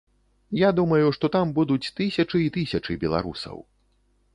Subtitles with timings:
[0.59, 3.67] Я думаю, што там будуць тысячы і тысячы беларусаў.